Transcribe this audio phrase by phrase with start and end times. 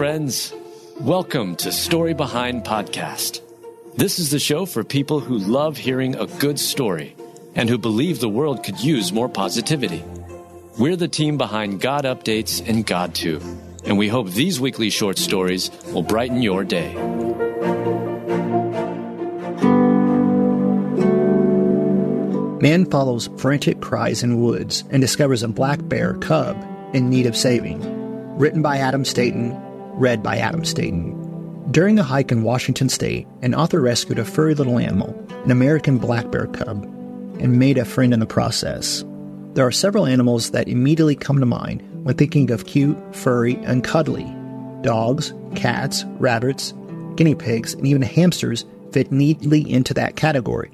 [0.00, 0.54] friends.
[0.98, 3.42] Welcome to Story Behind Podcast.
[3.98, 7.14] This is the show for people who love hearing a good story
[7.54, 10.02] and who believe the world could use more positivity.
[10.78, 13.44] We're the team behind GodUpdates and GodTube,
[13.84, 16.94] and we hope these weekly short stories will brighten your day.
[22.62, 26.56] Man follows frantic cries in woods and discovers a black bear cub
[26.94, 27.82] in need of saving.
[28.38, 29.60] Written by Adam Staten,
[30.00, 31.14] read by Adam Staten.
[31.70, 35.14] During a hike in Washington state, an author rescued a furry little animal,
[35.44, 36.84] an American black bear cub,
[37.38, 39.04] and made a friend in the process.
[39.52, 43.84] There are several animals that immediately come to mind when thinking of cute, furry, and
[43.84, 44.24] cuddly.
[44.80, 46.72] Dogs, cats, rabbits,
[47.16, 50.70] guinea pigs, and even hamsters fit neatly into that category.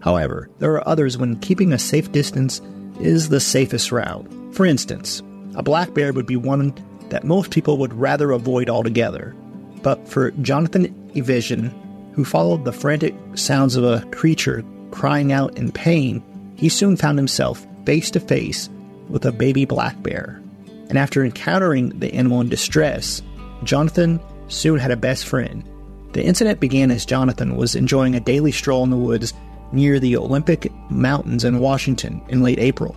[0.00, 2.62] However, there are others when keeping a safe distance
[3.00, 4.26] is the safest route.
[4.52, 5.22] For instance,
[5.54, 6.72] a black bear would be one
[7.10, 9.34] that most people would rather avoid altogether.
[9.82, 11.70] But for Jonathan Evison,
[12.12, 16.22] who followed the frantic sounds of a creature crying out in pain,
[16.56, 18.68] he soon found himself face to face
[19.08, 20.40] with a baby black bear.
[20.88, 23.22] And after encountering the animal in distress,
[23.64, 25.64] Jonathan soon had a best friend.
[26.12, 29.34] The incident began as Jonathan was enjoying a daily stroll in the woods
[29.72, 32.96] near the Olympic Mountains in Washington in late April.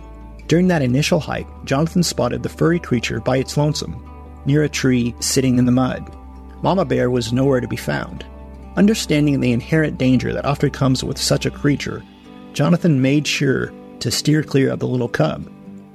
[0.50, 4.04] During that initial hike, Jonathan spotted the furry creature by its lonesome,
[4.46, 6.12] near a tree sitting in the mud.
[6.60, 8.26] Mama Bear was nowhere to be found.
[8.74, 12.02] Understanding the inherent danger that often comes with such a creature,
[12.52, 15.48] Jonathan made sure to steer clear of the little cub.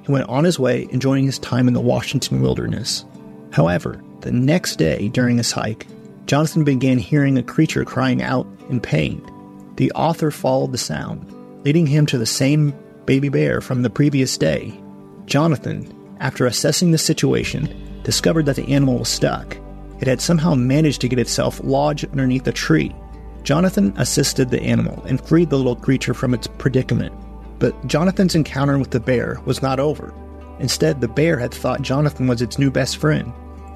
[0.05, 3.03] He went on his way, enjoying his time in the Washington wilderness.
[3.51, 5.85] However, the next day during his hike,
[6.27, 9.21] Jonathan began hearing a creature crying out in pain.
[9.75, 11.29] The author followed the sound,
[11.65, 12.73] leading him to the same
[13.05, 14.79] baby bear from the previous day.
[15.25, 19.57] Jonathan, after assessing the situation, discovered that the animal was stuck.
[19.99, 22.93] It had somehow managed to get itself lodged underneath a tree.
[23.43, 27.13] Jonathan assisted the animal and freed the little creature from its predicament.
[27.59, 30.13] But Jonathan's encounter with the bear was not over.
[30.59, 33.31] Instead, the bear had thought Jonathan was its new best friend.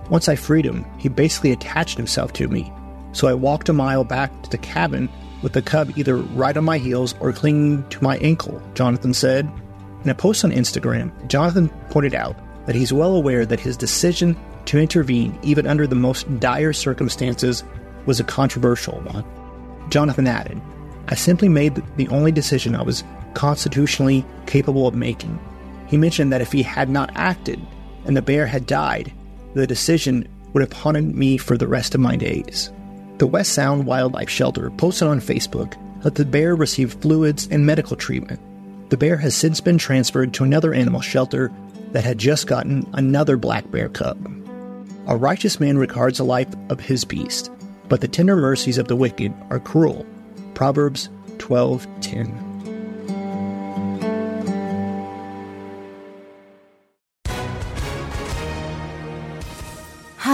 [0.09, 2.72] Once I freed him, he basically attached himself to me.
[3.12, 5.09] So I walked a mile back to the cabin
[5.41, 9.50] with the cub either right on my heels or clinging to my ankle, Jonathan said.
[10.03, 12.35] In a post on Instagram, Jonathan pointed out
[12.66, 17.63] that he's well aware that his decision to intervene, even under the most dire circumstances,
[18.05, 19.25] was a controversial one.
[19.89, 20.61] Jonathan added,
[21.07, 25.39] I simply made the only decision I was constitutionally capable of making.
[25.88, 27.59] He mentioned that if he had not acted
[28.06, 29.11] and the bear had died,
[29.56, 32.71] the decision would have haunted me for the rest of my days.
[33.19, 37.97] The West Sound Wildlife Shelter posted on Facebook that the bear received fluids and medical
[37.97, 38.40] treatment.
[38.90, 41.52] The bear has since been transferred to another animal shelter
[41.91, 44.25] that had just gotten another black bear cub.
[45.07, 47.52] A righteous man regards the life of his beast,
[47.90, 50.06] but the tender mercies of the wicked are cruel.
[50.53, 51.09] Proverbs
[51.40, 52.49] 12:10.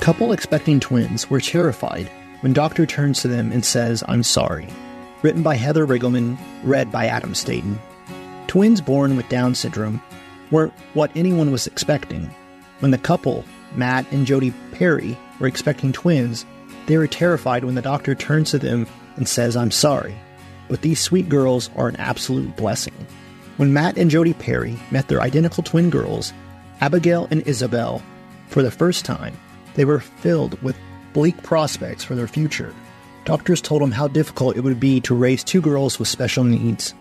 [0.00, 2.10] Couple expecting twins were terrified
[2.40, 4.66] when doctor turns to them and says, I'm sorry.
[5.20, 7.78] Written by Heather Riggleman, read by Adam Staten.
[8.46, 10.02] Twins born with Down syndrome
[10.50, 12.30] weren't what anyone was expecting.
[12.78, 13.44] When the couple,
[13.76, 16.46] Matt and Jodi Parry, were expecting twins,
[16.86, 18.86] they were terrified when the doctor turns to them
[19.16, 20.14] and says, I'm sorry.
[20.68, 22.94] But these sweet girls are an absolute blessing.
[23.58, 26.32] When Matt and Jodi Parry met their identical twin girls,
[26.80, 28.00] Abigail and Isobel,
[28.48, 29.36] for the first time,
[29.74, 30.76] they were filled with
[31.12, 32.74] bleak prospects for their future.
[33.24, 36.94] Doctors told them how difficult it would be to raise two girls with special needs.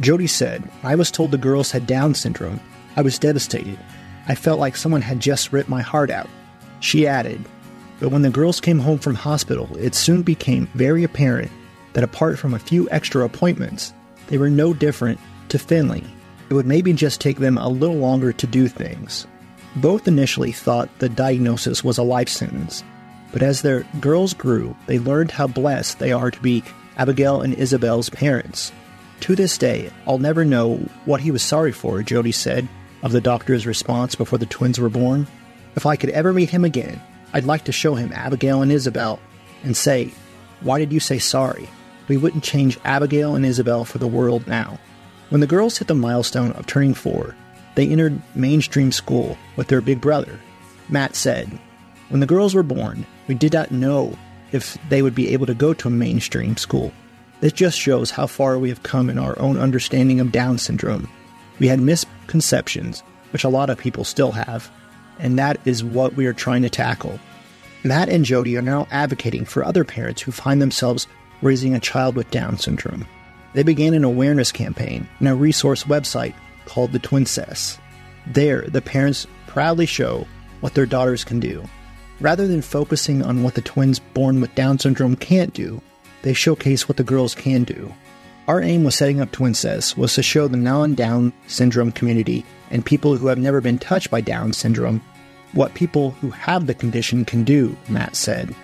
[0.00, 2.60] Jodi said, I was told the girls had Down syndrome.
[2.96, 3.78] I was devastated.
[4.28, 6.28] I felt like someone had just ripped my heart out.
[6.80, 7.44] She added,
[8.00, 11.50] But when the girls came home from hospital, it soon became very apparent
[11.94, 13.92] that apart from a few extra appointments,
[14.28, 15.18] they were no different
[15.48, 16.04] to Finley.
[16.50, 19.26] It would maybe just take them a little longer to do things.
[19.76, 22.82] Both initially thought the diagnosis was a life sentence,
[23.30, 26.64] but as their girls grew, they learned how blessed they are to be
[26.96, 28.72] Abigail and Isobel's parents.
[29.20, 32.68] To this day, I'll never know what he was sorry for, Jodi said
[33.02, 35.26] of the doctor's response before the twins were born.
[35.74, 37.00] If I could ever meet him again,
[37.34, 39.18] I'd like to show him Abigail and Isobel
[39.62, 40.12] and say,
[40.62, 41.68] Why did you say sorry?
[42.08, 44.78] We wouldn't change Abigail and Isobel for the world now.
[45.28, 47.34] When the girls hit the milestone of turning four,
[47.76, 50.40] they entered mainstream school with their big brother.
[50.88, 51.48] Matt said,
[52.08, 54.18] When the girls were born, we did not know
[54.50, 56.92] if they would be able to go to a mainstream school.
[57.40, 61.08] This just shows how far we have come in our own understanding of Down syndrome.
[61.58, 64.70] We had misconceptions, which a lot of people still have,
[65.18, 67.20] and that is what we are trying to tackle.
[67.84, 71.06] Matt and Jodi are now advocating for other parents who find themselves
[71.42, 73.06] raising a child with Down syndrome.
[73.52, 76.34] They began an awareness campaign and a resource website
[76.66, 77.78] called the Twincess.
[78.26, 80.26] There, the parents proudly show
[80.60, 81.64] what their daughters can do.
[82.20, 85.80] Rather than focusing on what the twins born with Down syndrome can't do,
[86.22, 87.94] they showcase what the girls can do.
[88.48, 92.84] Our aim with setting up Twincess was to show the non Down syndrome community and
[92.84, 95.02] people who have never been touched by Down syndrome
[95.52, 98.54] what people who have the condition can do, Matt said.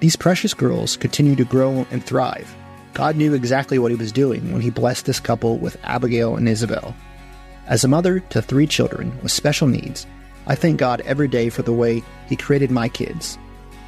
[0.00, 2.54] These precious girls continue to grow and thrive.
[2.94, 6.48] God knew exactly what he was doing when he blessed this couple with Abigail and
[6.48, 6.94] Isobel.
[7.68, 10.06] As a mother to three children with special needs,
[10.46, 13.36] I thank God every day for the way he created my kids.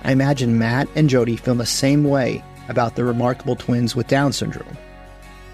[0.05, 4.33] I imagine Matt and Jodi feel the same way about the remarkable twins with Down
[4.35, 4.77] syndrome.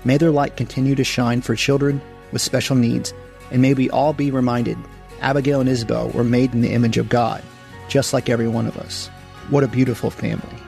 [0.05, 2.02] May their light continue to shine for children
[2.32, 3.14] with special needs,
[3.52, 4.76] and may we all be reminded
[5.20, 7.43] Abigail and Isobel were made in the image of God,
[7.88, 9.06] just like every one of us.
[9.50, 10.58] What a beautiful family.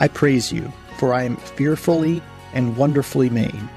[0.00, 2.20] I praise you, for I am fearfully
[2.52, 3.68] and wonderfully made.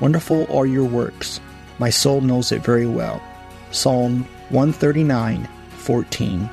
[0.00, 1.40] Wonderful are your works.
[1.78, 3.22] My soul knows it very well.
[3.70, 6.50] Psalm 139 14.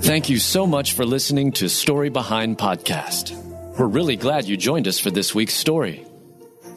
[0.00, 3.32] Thank you so much for listening to Story Behind Podcast.
[3.78, 6.04] We're really glad you joined us for this week's story.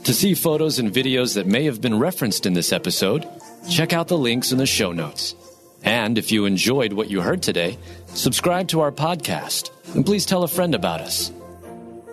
[0.03, 3.27] To see photos and videos that may have been referenced in this episode,
[3.69, 5.33] check out the links in the show notes.
[5.83, 7.77] And if you enjoyed what you heard today,
[8.13, 11.31] subscribe to our podcast and please tell a friend about us.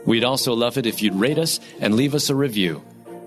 [0.07, 2.83] We'd also love it if you'd rate us and leave us a review.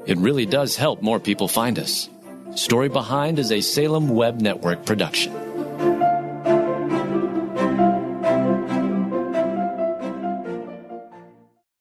[0.05, 2.09] It really does help more people find us.
[2.55, 5.42] Story Behind is a Salem Web Network production.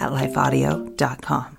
[0.00, 1.57] at lifeaudio.com.